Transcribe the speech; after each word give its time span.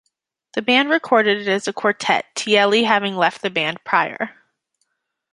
The 0.55 0.63
band 0.63 0.89
recorded 0.89 1.41
it 1.43 1.47
as 1.47 1.67
a 1.67 1.73
quartet, 1.73 2.25
Tielli 2.33 2.85
having 2.87 3.15
left 3.15 3.43
the 3.43 3.51
band 3.51 3.83
prior. 3.83 4.31